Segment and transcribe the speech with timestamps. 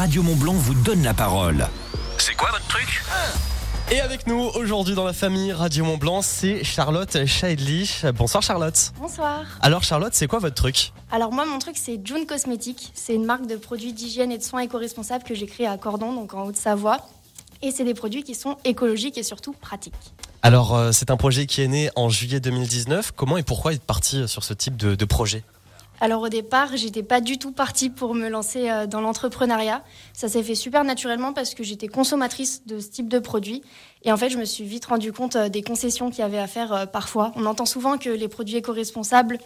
[0.00, 1.68] Radio Montblanc vous donne la parole.
[2.16, 3.02] C'est quoi votre truc?
[3.90, 8.06] Et avec nous aujourd'hui dans la famille Radio Mont Blanc, c'est Charlotte Scheidlich.
[8.14, 8.92] Bonsoir Charlotte.
[8.98, 9.44] Bonsoir.
[9.60, 10.94] Alors Charlotte, c'est quoi votre truc?
[11.10, 12.92] Alors moi, mon truc, c'est June Cosmétiques.
[12.94, 16.14] C'est une marque de produits d'hygiène et de soins éco-responsables que j'ai créée à Cordon,
[16.14, 17.06] donc en Haute-Savoie.
[17.60, 20.14] Et c'est des produits qui sont écologiques et surtout pratiques.
[20.42, 23.12] Alors euh, c'est un projet qui est né en juillet 2019.
[23.14, 25.44] Comment et pourquoi être parti sur ce type de, de projet?
[26.02, 29.84] Alors au départ, j'étais pas du tout partie pour me lancer euh, dans l'entrepreneuriat.
[30.14, 33.62] Ça s'est fait super naturellement parce que j'étais consommatrice de ce type de produits.
[34.02, 36.38] Et en fait, je me suis vite rendu compte euh, des concessions qu'il y avait
[36.38, 37.32] à faire euh, parfois.
[37.36, 39.38] On entend souvent que les produits éco-responsables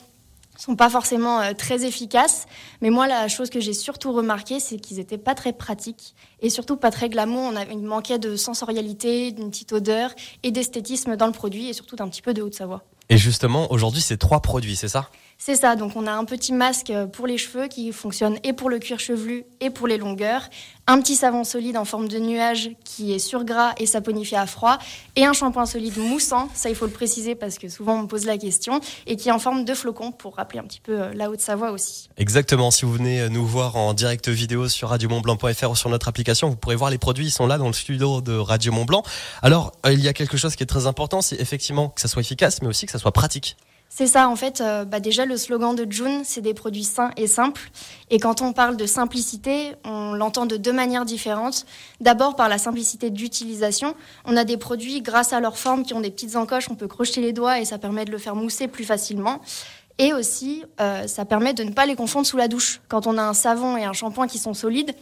[0.56, 2.46] sont pas forcément très efficaces,
[2.80, 6.48] mais moi la chose que j'ai surtout remarqué, c'est qu'ils étaient pas très pratiques et
[6.48, 7.50] surtout pas très glamour.
[7.52, 10.14] On avait, il manquait de sensorialité, d'une petite odeur
[10.44, 12.84] et d'esthétisme dans le produit et surtout d'un petit peu de Haute-Savoie.
[13.08, 15.10] Et justement, aujourd'hui, c'est trois produits, c'est ça?
[15.46, 18.70] C'est ça, donc on a un petit masque pour les cheveux qui fonctionne et pour
[18.70, 20.48] le cuir chevelu et pour les longueurs,
[20.86, 24.46] un petit savon solide en forme de nuage qui est sur gras et saponifie à
[24.46, 24.78] froid,
[25.16, 28.06] et un shampoing solide moussant, ça il faut le préciser parce que souvent on me
[28.06, 30.98] pose la question, et qui est en forme de flocon pour rappeler un petit peu
[30.98, 32.08] euh, la Haute-Savoie aussi.
[32.16, 32.70] Exactement.
[32.70, 36.48] Si vous venez euh, nous voir en direct vidéo sur radiomontblanc.fr ou sur notre application,
[36.48, 37.26] vous pourrez voir les produits.
[37.26, 39.02] Ils sont là dans le studio de Radio Mont Blanc.
[39.42, 42.08] Alors, euh, il y a quelque chose qui est très important, c'est effectivement que ça
[42.08, 43.58] soit efficace, mais aussi que ça soit pratique.
[43.96, 47.12] C'est ça, en fait, euh, bah déjà le slogan de June, c'est des produits sains
[47.16, 47.70] et simples.
[48.10, 51.64] Et quand on parle de simplicité, on l'entend de deux manières différentes.
[52.00, 53.94] D'abord par la simplicité d'utilisation.
[54.24, 56.88] On a des produits, grâce à leur forme, qui ont des petites encoches, on peut
[56.88, 59.40] crocheter les doigts et ça permet de le faire mousser plus facilement.
[59.98, 62.80] Et aussi, euh, ça permet de ne pas les confondre sous la douche.
[62.88, 64.92] Quand on a un savon et un shampoing qui sont solides,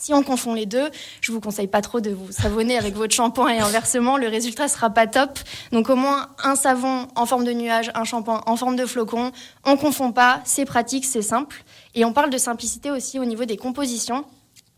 [0.00, 0.88] si on confond les deux,
[1.20, 4.66] je vous conseille pas trop de vous savonner avec votre shampoing et inversement, le résultat
[4.66, 5.38] sera pas top.
[5.72, 9.30] Donc au moins un savon en forme de nuage, un shampoing en forme de flocon,
[9.64, 11.64] on confond pas, c'est pratique, c'est simple.
[11.94, 14.24] Et on parle de simplicité aussi au niveau des compositions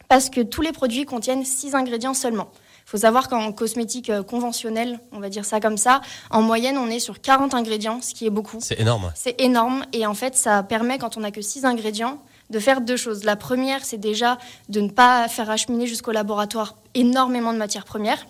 [0.08, 2.48] parce que tous les produits contiennent 6 ingrédients seulement.
[2.84, 6.00] Il faut savoir qu'en cosmétique euh, conventionnelle, on va dire ça comme ça,
[6.30, 8.58] en moyenne, on est sur 40 ingrédients, ce qui est beaucoup.
[8.60, 9.12] C'est énorme.
[9.14, 12.18] C'est énorme et en fait, ça permet, quand on n'a que 6 ingrédients,
[12.52, 13.24] de faire deux choses.
[13.24, 18.26] La première, c'est déjà de ne pas faire acheminer jusqu'au laboratoire énormément de matières premières.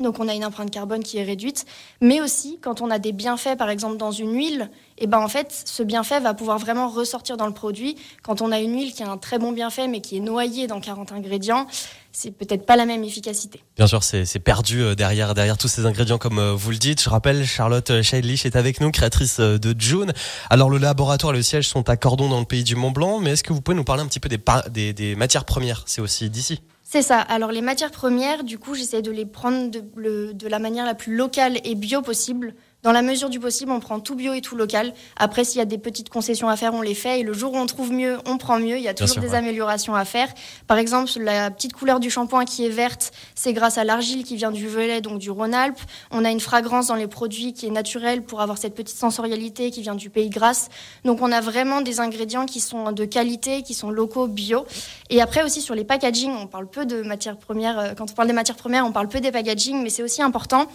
[0.00, 1.66] Donc on a une empreinte carbone qui est réduite,
[2.00, 5.28] mais aussi quand on a des bienfaits, par exemple dans une huile, et ben en
[5.28, 7.96] fait ce bienfait va pouvoir vraiment ressortir dans le produit.
[8.22, 10.66] Quand on a une huile qui a un très bon bienfait mais qui est noyée
[10.66, 11.66] dans 40 ingrédients,
[12.12, 13.62] c'est peut-être pas la même efficacité.
[13.76, 17.02] Bien sûr, c'est perdu euh, derrière derrière tous ces ingrédients comme euh, vous le dites.
[17.02, 20.12] Je rappelle, Charlotte Scheidlich est avec nous, créatrice euh, de June.
[20.50, 23.18] Alors le laboratoire et le siège sont à Cordon dans le pays du Mont Blanc,
[23.18, 25.44] mais est-ce que vous pouvez nous parler un petit peu des, par- des, des matières
[25.44, 25.84] premières?
[25.86, 26.60] C'est aussi d'ici.
[26.84, 27.20] C'est ça.
[27.20, 31.16] Alors les matières premières, du coup, j'essaie de les prendre de la manière la plus
[31.16, 32.54] locale et bio possible.
[32.82, 34.92] Dans la mesure du possible, on prend tout bio et tout local.
[35.16, 37.20] Après, s'il y a des petites concessions à faire, on les fait.
[37.20, 38.76] Et le jour où on trouve mieux, on prend mieux.
[38.76, 39.36] Il y a toujours sûr, des ouais.
[39.36, 40.26] améliorations à faire.
[40.66, 44.34] Par exemple, la petite couleur du shampoing qui est verte, c'est grâce à l'argile qui
[44.34, 45.78] vient du Velay, donc du Rhône-Alpes.
[46.10, 49.70] On a une fragrance dans les produits qui est naturelle pour avoir cette petite sensorialité
[49.70, 50.68] qui vient du Pays Grasse.
[51.04, 54.66] Donc on a vraiment des ingrédients qui sont de qualité, qui sont locaux, bio.
[55.08, 57.78] Et après aussi sur les packaging, on parle peu de matières premières.
[57.78, 60.20] euh, Quand on parle des matières premières, on parle peu des packaging, mais c'est aussi
[60.20, 60.66] important.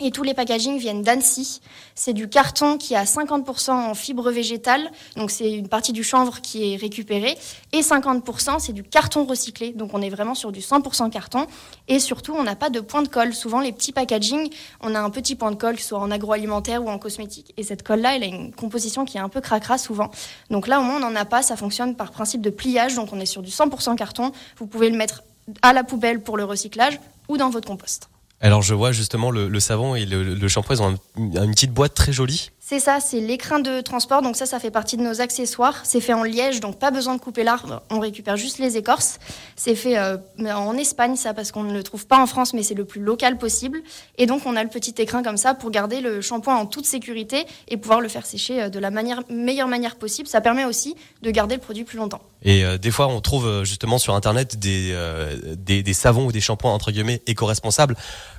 [0.00, 1.60] Et tous les packaging viennent d'Annecy.
[1.94, 6.40] C'est du carton qui a 50% en fibre végétale, donc c'est une partie du chanvre
[6.40, 7.36] qui est récupérée,
[7.72, 11.46] et 50% c'est du carton recyclé, donc on est vraiment sur du 100% carton.
[11.88, 13.34] Et surtout, on n'a pas de point de colle.
[13.34, 14.50] Souvent, les petits packaging,
[14.80, 17.52] on a un petit point de colle, que ce soit en agroalimentaire ou en cosmétique.
[17.56, 20.10] Et cette colle-là, elle a une composition qui est un peu cracra souvent.
[20.50, 21.42] Donc là, au moins, on n'en a pas.
[21.42, 24.32] Ça fonctionne par principe de pliage, donc on est sur du 100% carton.
[24.58, 25.22] Vous pouvez le mettre
[25.62, 28.08] à la poubelle pour le recyclage ou dans votre compost.
[28.40, 31.94] Alors je vois justement le, savon et le, shampoing, ils ont un- une petite boîte
[31.94, 32.50] très jolie.
[32.60, 34.20] C'est ça, c'est l'écrin de transport.
[34.22, 35.80] Donc ça, ça fait partie de nos accessoires.
[35.84, 37.82] C'est fait en liège, donc pas besoin de couper l'arbre.
[37.90, 39.18] On récupère juste les écorces.
[39.56, 40.18] C'est fait euh,
[40.54, 43.00] en Espagne, ça, parce qu'on ne le trouve pas en France, mais c'est le plus
[43.00, 43.80] local possible.
[44.18, 46.84] Et donc on a le petit écrin comme ça pour garder le shampoing en toute
[46.86, 50.28] sécurité et pouvoir le faire sécher euh, de la meilleure manière possible.
[50.28, 52.20] Ça permet aussi de garder le produit plus longtemps.
[52.42, 56.26] Et euh, des fois, on trouve euh, justement sur Internet des, euh, des, des savons
[56.26, 57.96] ou des shampoings entre guillemets éco-responsables.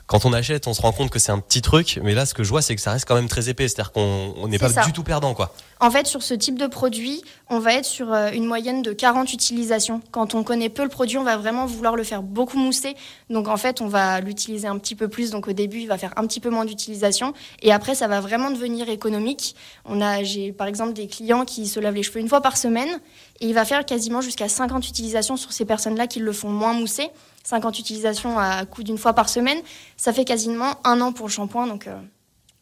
[0.08, 2.34] Quand on achète, on se rend compte que c'est un petit truc, mais là, ce
[2.34, 3.68] que je vois, c'est que ça reste quand même très épais.
[3.68, 4.84] C'est-à-dire qu'on on n'est pas ça.
[4.84, 5.54] du tout perdant, quoi.
[5.80, 9.32] En fait, sur ce type de produit, on va être sur une moyenne de 40
[9.32, 10.02] utilisations.
[10.10, 12.96] Quand on connaît peu le produit, on va vraiment vouloir le faire beaucoup mousser.
[13.30, 15.30] Donc en fait, on va l'utiliser un petit peu plus.
[15.30, 17.34] Donc au début, il va faire un petit peu moins d'utilisation.
[17.62, 19.56] Et après, ça va vraiment devenir économique.
[19.86, 22.58] On a, j'ai par exemple des clients qui se lavent les cheveux une fois par
[22.58, 23.00] semaine.
[23.42, 26.74] Et il va faire quasiment jusqu'à 50 utilisations sur ces personnes-là qui le font moins
[26.74, 27.10] mousser.
[27.44, 29.58] 50 utilisations à coût d'une fois par semaine.
[29.98, 31.68] Ça fait quasiment un an pour le shampoing.
[31.68, 31.98] Donc euh,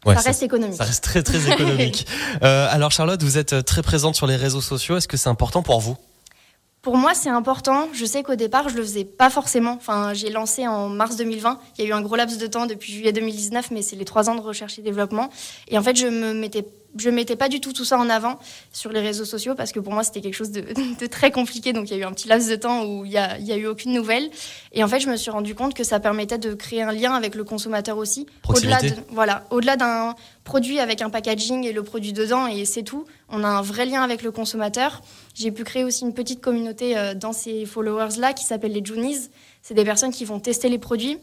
[0.06, 0.78] Ouais, ça reste économique.
[0.78, 2.06] ça reste très très économique.
[2.44, 4.96] Euh, alors Charlotte, vous êtes très présente sur les réseaux sociaux.
[4.96, 5.98] Est-ce que c'est important pour vous?
[6.88, 7.90] Pour moi, c'est important.
[7.92, 9.74] Je sais qu'au départ, je le faisais pas forcément.
[9.74, 11.60] Enfin, j'ai lancé en mars 2020.
[11.78, 14.06] Il y a eu un gros laps de temps depuis juillet 2019, mais c'est les
[14.06, 15.30] trois ans de recherche et développement.
[15.68, 16.64] Et en fait, je me mettais
[16.98, 18.40] je mettais pas du tout tout ça en avant
[18.72, 20.64] sur les réseaux sociaux parce que pour moi c'était quelque chose de,
[21.12, 21.74] très compliqué.
[21.74, 23.68] Donc il y a eu un petit laps de temps où il y a, eu
[23.68, 24.30] aucune nouvelle.
[24.72, 27.14] Et en fait, je me suis rendu compte que ça permettait de créer un lien
[27.14, 28.28] avec le consommateur aussi.
[28.48, 28.80] Au-delà
[29.10, 33.06] voilà, au-delà d'un produit avec un packaging et le produit dedans et c'est tout.
[33.30, 35.02] On a un vrai lien avec le consommateur.
[35.34, 38.84] J'ai pu créer aussi une petite communauté euh, dans ces followers là qui s'appelle les
[38.84, 39.30] Junies.
[39.62, 41.20] C'est des personnes qui vont tester les produits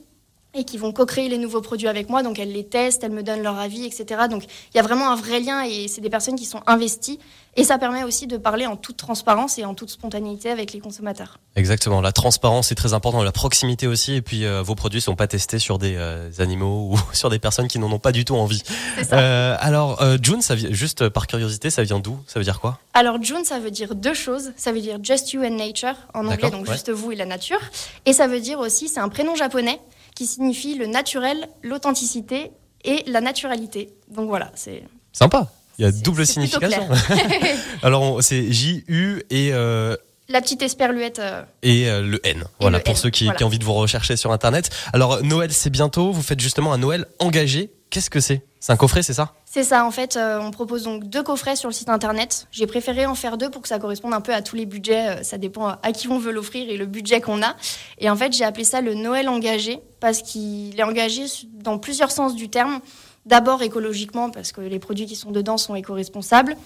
[0.55, 2.23] et qui vont co-créer les nouveaux produits avec moi.
[2.23, 4.23] Donc elles les testent, elles me donnent leur avis, etc.
[4.31, 7.19] Donc il y a vraiment un vrai lien et c'est des personnes qui sont investies.
[7.57, 10.81] Et ça permet aussi de parler en toute transparence et en toute spontanéité avec les
[10.81, 11.39] consommateurs.
[11.55, 14.15] Exactement, la transparence est très importante, la proximité aussi.
[14.15, 17.31] Et puis euh, vos produits ne sont pas testés sur des euh, animaux ou sur
[17.31, 18.63] des personnes qui n'en ont pas du tout envie.
[19.05, 19.19] Ça.
[19.19, 22.19] Euh, alors June, ça juste par curiosité, ça vient d'où?
[22.27, 22.79] Ça veut dire quoi?
[22.93, 24.53] Alors June, ça veut dire deux choses.
[24.57, 27.61] Ça veut dire Just You and Nature en anglais, donc juste vous et la nature.
[28.07, 29.81] Et ça veut dire aussi, c'est un prénom japonais
[30.15, 32.53] qui signifie le naturel, l'authenticité
[32.85, 33.95] et la naturalité.
[34.09, 35.51] Donc voilà, c'est sympa.
[35.79, 36.89] Il y a double signification.
[37.83, 39.97] Alors c'est J U et euh,
[40.29, 41.19] la petite esperluette.
[41.19, 42.45] Euh, et euh, le N.
[42.61, 44.71] Voilà, pour ceux qui, qui, ont envie de vous rechercher sur Internet.
[44.93, 46.13] Alors, Noël, c'est bientôt.
[46.13, 47.71] Vous faites justement un Noël engagé.
[47.91, 48.43] Qu'est-ce que c'est?
[48.59, 49.35] C'est un coffret, c'est ça?
[49.55, 50.17] C'est ça, en fait.
[50.17, 52.49] Euh, on propose donc deux coffrets sur le site Internet.
[52.51, 55.23] J'ai préféré en faire deux pour que ça corresponde un peu à tous les budgets.
[55.23, 57.55] ça dépend à qui on veut l'offrir et le budget qu'on a.
[57.99, 62.11] Et en fait, j'ai appelé ça le Noël engagé parce qu'il est engagé dans plusieurs
[62.11, 62.81] sens du terme.
[63.27, 66.57] D'abord écologiquement, parce que les produits qui sont dedans sont éco-responsables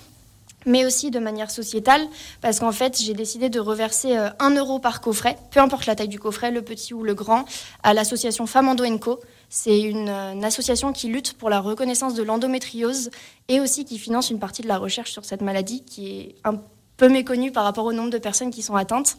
[0.67, 2.03] mais aussi de manière sociétale,
[2.41, 5.95] parce qu'en fait, j'ai décidé de reverser 1 euh, euro par coffret, peu importe la
[5.95, 7.45] taille du coffret, le petit ou le grand,
[7.83, 9.21] à l'association Femmes Co.
[9.49, 10.09] C'est une,
[10.45, 13.11] association qui lutte pour la reconnaissance de l'endométriose
[13.49, 16.61] et aussi qui finance une partie de la recherche sur cette maladie qui est un
[16.97, 19.17] peu méconnue par rapport au nombre de personnes qui sont atteintes.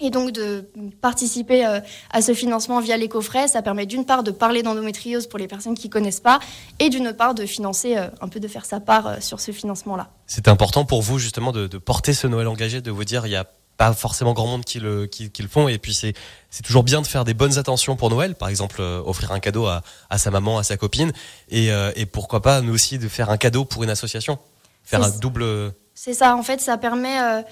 [0.00, 0.68] Et donc de
[1.00, 1.78] participer euh,
[2.10, 5.46] à ce financement via les coffrets, ça permet d'une part de parler d'endométriose pour les
[5.46, 6.40] personnes qui connaissent pas,
[6.80, 9.52] et d'une part de financer euh, un peu de faire sa part euh, sur ce
[9.52, 10.10] financement-là.
[10.26, 13.36] C'est important pour vous justement de, porter ce Noël engagé, de vous dire il y
[13.36, 13.46] a
[13.76, 16.14] pas forcément grand monde qui le, qui, le font, et puis c'est
[16.50, 19.66] c'est toujours bien de faire des bonnes attentions pour Noël, par exemple offrir un cadeau
[19.66, 21.12] à, à, sa maman, à sa copine,
[21.50, 24.38] et, et pourquoi pas nous aussi de faire un cadeau pour une association,
[24.84, 25.72] faire un double.
[25.94, 27.44] C'est ça, en fait, ça permet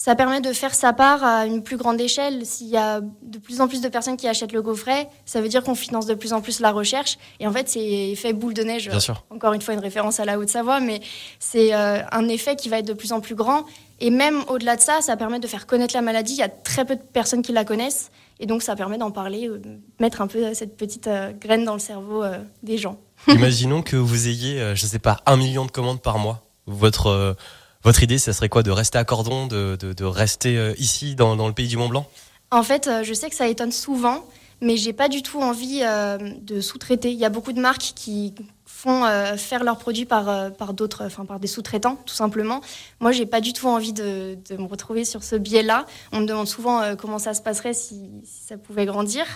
[0.00, 2.46] ça permet de faire sa part à une plus grande échelle.
[2.46, 5.48] S'il y a de plus en plus de personnes qui achètent le coffret, ça veut
[5.50, 7.18] dire qu'on finance de plus en plus la recherche.
[7.38, 8.88] Et en fait, c'est effet boule de neige.
[8.88, 9.22] Bien sûr.
[9.28, 11.02] Encore une fois, une référence à la Haute-Savoie, mais
[11.38, 13.66] c'est euh, un effet qui va être de plus en plus grand.
[14.00, 16.32] Et même au-delà de ça, ça permet de faire connaître la maladie.
[16.32, 18.10] Il y a très peu de personnes qui la connaissent.
[18.38, 19.60] Et donc, ça permet d'en parler, euh,
[19.98, 22.24] mettre un peu cette petite euh, graine dans le cerveau
[22.62, 22.98] des gens.
[23.28, 26.42] Imaginons que vous ayez, je ne sais pas, un million de commandes par mois.
[26.66, 27.36] Votre
[27.82, 31.36] votre idée, ça serait quoi De rester à Cordon, de, de, rester euh, ici, dans,
[31.36, 32.06] dans, le pays du Mont Blanc
[32.50, 34.24] En fait, euh, je sais que ça étonne souvent,
[34.60, 37.10] mais j'ai pas du tout envie euh, de sous-traiter.
[37.10, 38.34] Il y a beaucoup de marques qui
[38.72, 39.04] font
[39.36, 42.62] faire leurs produits par, par d'autres, enfin par des sous-traitants, tout simplement.
[42.98, 45.84] Moi, j'ai pas du tout envie de, me retrouver sur ce biais-là.
[46.12, 49.26] On me demande souvent comment ça se passerait si, si, ça pouvait grandir.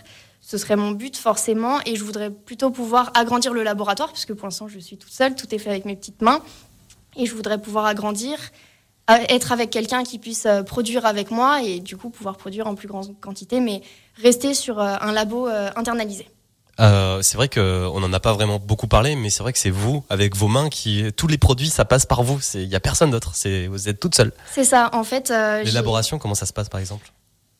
[0.40, 4.46] Ce serait mon but forcément, et je voudrais plutôt pouvoir agrandir le laboratoire, puisque pour
[4.46, 6.42] l'instant je suis toute seule, tout est fait avec mes petites mains,
[7.16, 8.38] et je voudrais pouvoir agrandir,
[9.08, 12.74] être avec quelqu'un qui puisse euh, produire avec moi et du coup pouvoir produire en
[12.74, 13.82] plus grande quantité, mais
[14.16, 15.48] rester sur euh, un labo
[16.80, 19.70] euh, c'est vrai qu'on n'en a pas vraiment beaucoup parlé, mais c'est vrai que c'est
[19.70, 22.40] vous, avec vos mains, qui tous les produits, ça passe par vous.
[22.54, 23.34] Il n'y a personne d'autre.
[23.68, 24.32] Vous êtes toute seule.
[24.52, 24.90] C'est ça.
[24.92, 25.30] En fait,
[25.64, 27.10] l'élaboration, comment ça se passe, par exemple?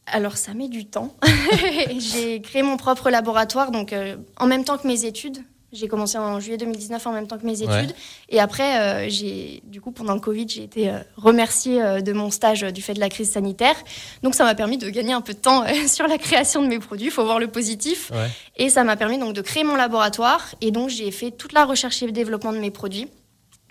[0.07, 1.15] Alors ça met du temps.
[1.99, 3.95] j'ai créé mon propre laboratoire, donc
[4.37, 5.39] en même temps que mes études.
[5.75, 7.95] J'ai commencé en juillet 2019 en même temps que mes études.
[8.29, 12.13] Et après, euh, j'ai, du coup, pendant le Covid, j'ai été euh, remerciée euh, de
[12.13, 13.75] mon stage du fait de la crise sanitaire.
[14.23, 16.79] Donc, ça m'a permis de gagner un peu de temps sur la création de mes
[16.79, 17.07] produits.
[17.07, 18.13] Il faut voir le positif.
[18.57, 20.55] Et ça m'a permis donc de créer mon laboratoire.
[20.61, 23.09] Et donc, j'ai fait toute la recherche et le développement de mes produits.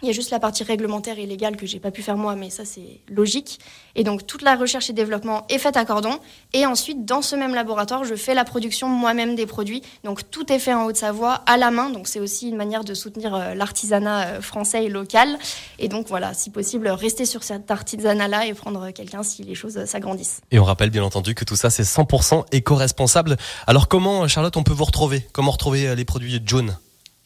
[0.03, 2.35] Il y a juste la partie réglementaire et légale que j'ai pas pu faire moi,
[2.35, 3.61] mais ça c'est logique.
[3.95, 6.19] Et donc toute la recherche et développement est faite à Cordon.
[6.51, 9.81] Et ensuite, dans ce même laboratoire, je fais la production moi-même des produits.
[10.03, 11.89] Donc tout est fait en Haute-Savoie à la main.
[11.89, 15.39] Donc c'est aussi une manière de soutenir euh, l'artisanat euh, français et local.
[15.79, 19.85] Et donc voilà, si possible, rester sur cet artisanat-là et prendre quelqu'un si les choses
[19.85, 20.41] s'agrandissent.
[20.51, 23.37] Et on rappelle bien entendu que tout ça c'est 100% éco-responsable.
[23.67, 25.25] Alors comment, Charlotte, on peut vous retrouver?
[25.31, 26.75] Comment retrouver euh, les produits June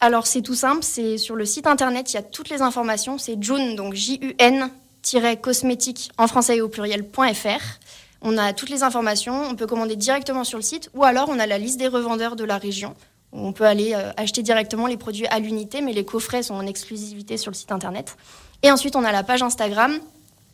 [0.00, 3.18] alors c'est tout simple, c'est sur le site internet, il y a toutes les informations,
[3.18, 7.80] c'est June, donc J-U-N-cosmétique en français et au pluriel.fr.
[8.22, 11.40] On a toutes les informations, on peut commander directement sur le site ou alors on
[11.40, 12.94] a la liste des revendeurs de la région.
[13.32, 16.66] On peut aller euh, acheter directement les produits à l'unité, mais les coffrets sont en
[16.66, 18.16] exclusivité sur le site internet.
[18.62, 19.98] Et ensuite, on a la page Instagram,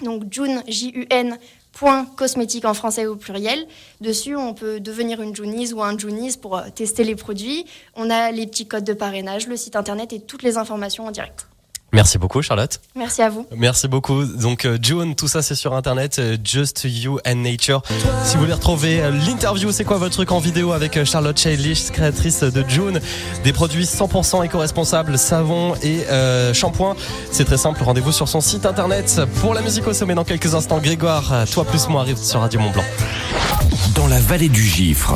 [0.02, 1.38] donc June, J-U-N,
[1.74, 3.66] point cosmétique en français au pluriel.
[4.00, 7.66] Dessus, on peut devenir une Junies ou un Junies pour euh, tester les produits.
[7.94, 11.10] On a les petits codes de parrainage, le site internet et toutes les informations en
[11.10, 11.46] direct.
[11.94, 12.80] Merci beaucoup, Charlotte.
[12.96, 13.46] Merci à vous.
[13.56, 14.24] Merci beaucoup.
[14.24, 17.82] Donc, euh, June, tout ça, c'est sur Internet, euh, Just You and Nature.
[18.24, 21.92] Si vous voulez retrouver euh, l'interview, c'est quoi votre truc en vidéo avec Charlotte Shaylish,
[21.92, 23.00] créatrice de June,
[23.44, 26.96] des produits 100% éco-responsables, savon et euh, shampoing.
[27.30, 29.20] C'est très simple, rendez-vous sur son site Internet.
[29.40, 32.58] Pour la musique au sommet, dans quelques instants, Grégoire, toi plus moi arrive sur Radio
[32.58, 32.84] Mont Blanc.
[33.94, 35.14] Dans la vallée du Gifre,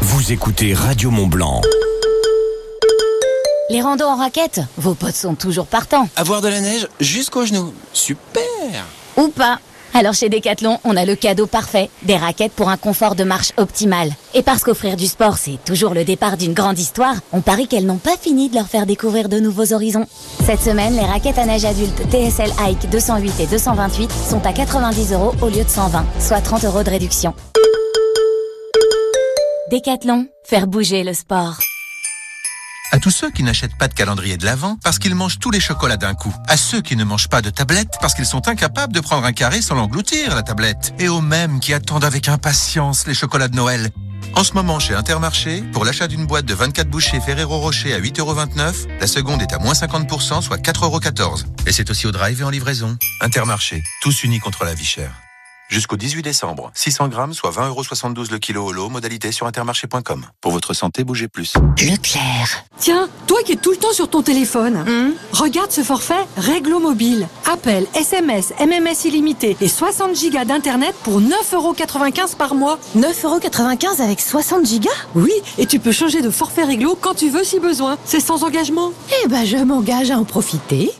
[0.00, 1.60] vous écoutez Radio Mont Blanc.
[3.68, 6.08] Les randos en raquette, vos potes sont toujours partants.
[6.14, 7.74] Avoir de la neige jusqu'aux genoux.
[7.92, 8.44] Super
[9.16, 9.58] Ou pas.
[9.92, 13.52] Alors chez Decathlon, on a le cadeau parfait, des raquettes pour un confort de marche
[13.56, 14.12] optimal.
[14.34, 17.86] Et parce qu'offrir du sport, c'est toujours le départ d'une grande histoire, on parie qu'elles
[17.86, 20.06] n'ont pas fini de leur faire découvrir de nouveaux horizons.
[20.44, 25.12] Cette semaine, les raquettes à neige adultes TSL Hike 208 et 228 sont à 90
[25.12, 27.34] euros au lieu de 120, soit 30 euros de réduction.
[29.72, 31.56] Decathlon, faire bouger le sport.
[32.92, 35.60] À tous ceux qui n'achètent pas de calendrier de l'Avent parce qu'ils mangent tous les
[35.60, 36.34] chocolats d'un coup.
[36.48, 39.32] À ceux qui ne mangent pas de tablette parce qu'ils sont incapables de prendre un
[39.32, 40.94] carré sans l'engloutir, la tablette.
[40.98, 43.90] Et aux mêmes qui attendent avec impatience les chocolats de Noël.
[44.34, 48.00] En ce moment, chez Intermarché, pour l'achat d'une boîte de 24 bouchées Ferrero Rocher à
[48.00, 51.44] 8,29€, la seconde est à moins 50%, soit 4,14€.
[51.66, 52.96] Et c'est aussi au drive et en livraison.
[53.20, 55.25] Intermarché, tous unis contre la vie chère.
[55.68, 60.26] Jusqu'au 18 décembre, 600 grammes, soit 20,72€ le kilo au lot, modalité sur intermarché.com.
[60.40, 61.54] Pour votre santé, bougez plus.
[61.78, 62.64] Leclerc.
[62.78, 64.84] Tiens, toi qui es tout le temps sur ton téléphone,
[65.32, 67.26] regarde ce forfait Réglo Mobile.
[67.50, 72.78] Appel, SMS, MMS illimité et 60 gigas d'internet pour 9,95€ par mois.
[72.96, 74.90] 9,95€ avec 60 gigas?
[75.16, 77.98] Oui, et tu peux changer de forfait Réglo quand tu veux si besoin.
[78.04, 78.92] C'est sans engagement.
[79.24, 80.92] Eh ben, je m'engage à en profiter.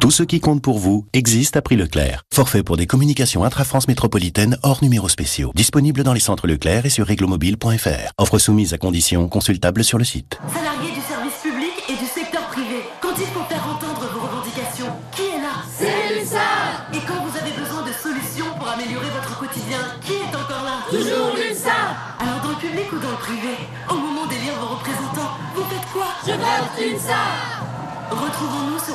[0.00, 2.22] Tout ce qui compte pour vous existe à prix Leclerc.
[2.32, 5.50] Forfait pour des communications intra-France métropolitaine hors numéros spéciaux.
[5.54, 8.12] Disponible dans les centres Leclerc et sur réglomobile.fr.
[8.18, 10.38] Offre soumise à conditions consultables sur le site.
[10.52, 14.92] Salariés du service public et du secteur privé, quand il faut faire entendre vos revendications,
[15.12, 15.64] qui est là?
[15.72, 20.36] C'est l'UNSA Et quand vous avez besoin de solutions pour améliorer votre quotidien, qui est
[20.36, 20.84] encore là?
[20.90, 23.56] Toujours l'UNSA Alors dans le public ou dans le privé,
[23.88, 26.12] au moment d'élire vos représentants, vous faites quoi?
[26.26, 27.72] Je vote l'UNSA
[28.14, 28.94] Retrouvons-nous sur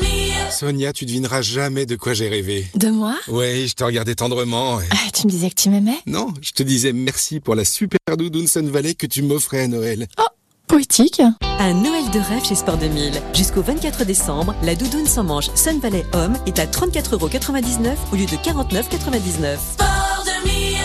[0.00, 2.66] 2000 Sonia, tu devineras jamais de quoi j'ai rêvé.
[2.74, 4.80] De moi Ouais, je te regardais tendrement.
[4.80, 7.64] et- Ah, Tu me disais que tu m'aimais Non, je te disais merci pour la
[7.64, 10.06] super doudoune Sun Valley que tu m'offrais à Noël.
[10.66, 11.22] Poétique
[11.60, 13.12] Un Noël de rêve chez Sport 2000.
[13.34, 18.26] Jusqu'au 24 décembre, la doudoune sans manche Sun Valley Homme est à 34,99€ au lieu
[18.26, 19.58] de 49,99€.
[19.74, 20.76] Sport 2000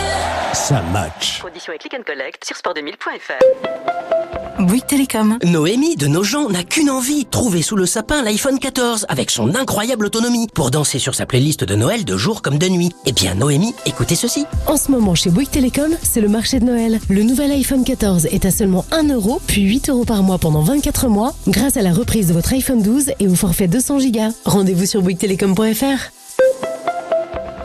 [0.54, 1.42] Ça match.
[1.42, 4.41] Conditions et click and collect sur sport2000.fr.
[4.60, 5.38] Bouygues Télécom.
[5.44, 10.06] Noémie de Nogent n'a qu'une envie, trouver sous le sapin l'iPhone 14 avec son incroyable
[10.06, 12.92] autonomie pour danser sur sa playlist de Noël de jour comme de nuit.
[13.06, 14.46] Eh bien Noémie, écoutez ceci.
[14.68, 17.00] En ce moment, chez Bouygues Télécom, c'est le marché de Noël.
[17.10, 20.62] Le nouvel iPhone 14 est à seulement 1 euro, puis 8 euros par mois pendant
[20.62, 24.20] 24 mois, grâce à la reprise de votre iPhone 12 et au forfait 200 Go.
[24.46, 26.21] Rendez-vous sur bouyguestelecom.fr.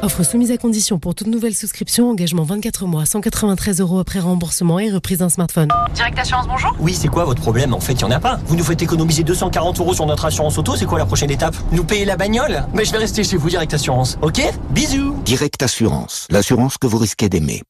[0.06, 4.78] Offre soumise à condition pour toute nouvelle souscription, engagement 24 mois, 193 euros après remboursement
[4.78, 5.66] et reprise d'un smartphone.
[5.94, 7.74] Direct Assurance, bonjour Oui, c'est quoi votre problème?
[7.74, 8.38] En fait, il y en a pas.
[8.46, 11.56] Vous nous faites économiser 240 euros sur notre assurance auto, c'est quoi la prochaine étape?
[11.72, 12.62] Nous payer la bagnole?
[12.72, 14.16] Mais je vais rester chez vous, Direct Assurance.
[14.22, 14.40] Ok?
[14.70, 17.62] Bisous Direct Assurance, l'assurance que vous risquez d'aimer.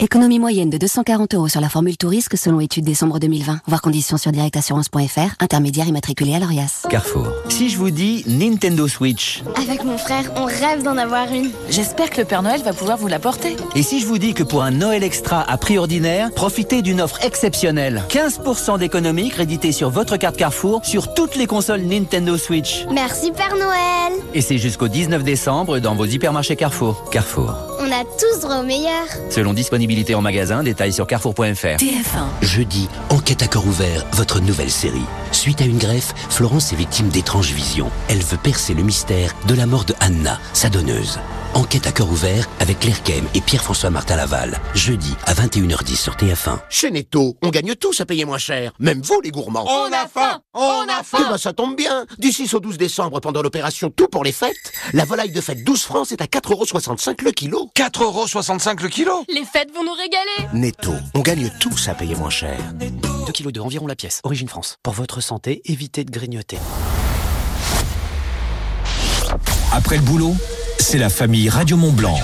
[0.00, 3.62] Économie moyenne de 240 euros sur la formule Tourisque selon étude décembre 2020.
[3.66, 6.86] Voir conditions sur directassurance.fr, intermédiaire immatriculé à l'ORIAS.
[6.88, 7.26] Carrefour.
[7.48, 11.50] Si je vous dis Nintendo Switch, Avec mon frère, on rêve d'en avoir une.
[11.68, 13.56] J'espère que le Père Noël va pouvoir vous l'apporter.
[13.74, 17.00] et si je vous dis que pour un Noël extra à prix ordinaire, profitez d'une
[17.00, 18.04] offre exceptionnelle.
[18.08, 22.86] 15% d'économie créditée sur votre carte Carrefour sur toutes les consoles Nintendo Switch.
[22.92, 27.10] Merci Père Noël Et c'est jusqu'au 19 décembre dans vos hypermarchés Carrefour.
[27.10, 27.52] Carrefour.
[27.80, 29.06] On a tous droit au meilleur.
[29.30, 31.76] Selon disponibilité en magasin, détails sur carrefour.fr.
[31.76, 32.26] TF1.
[32.42, 35.04] Jeudi, Enquête à cœur ouvert, votre nouvelle série.
[35.30, 37.90] Suite à une greffe, Florence est victime d'étranges visions.
[38.08, 41.20] Elle veut percer le mystère de la mort de Anna, sa donneuse.
[41.58, 44.60] Enquête à cœur ouvert avec Claire Kem et Pierre-François Martin Laval.
[44.76, 46.60] Jeudi à 21h10 sur TF1.
[46.70, 48.72] Chez Netto, on gagne tous à payer moins cher.
[48.78, 49.66] Même vous, les gourmands.
[49.68, 52.06] On a faim On a faim Eh ben, ça tombe bien.
[52.20, 54.54] Du 6 au 12 décembre, pendant l'opération Tout pour les fêtes,
[54.92, 57.68] la volaille de fête 12 francs est à 4,65€ le kilo.
[57.76, 59.24] 4,65€ le kilo?
[59.28, 62.56] Les fêtes vont nous régaler Netto, on gagne tous à payer moins cher.
[62.78, 64.20] 2 kg de environ la pièce.
[64.22, 64.76] Origine France.
[64.84, 66.58] Pour votre santé, évitez de grignoter.
[69.72, 70.34] Après le boulot,
[70.90, 72.18] c'est la famille Radio Mont Blanc.